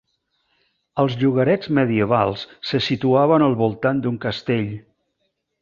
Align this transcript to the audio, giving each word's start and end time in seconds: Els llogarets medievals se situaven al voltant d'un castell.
Els 1.03 1.17
llogarets 1.23 1.69
medievals 1.79 2.47
se 2.71 2.83
situaven 2.89 3.47
al 3.49 3.57
voltant 3.63 4.05
d'un 4.07 4.21
castell. 4.29 4.71